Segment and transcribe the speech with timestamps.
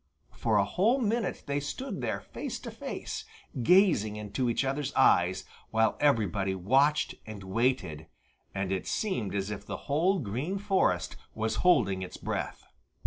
[0.33, 3.23] For a whole minute they stood there face to face,
[3.61, 8.07] gazing into each other's eyes, while everybody watched and waited,
[8.55, 12.63] and it seemed as if the whole Green Forest was holding its breath.